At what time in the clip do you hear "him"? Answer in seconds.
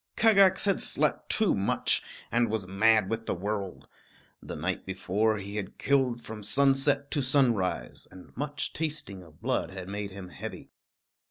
10.09-10.29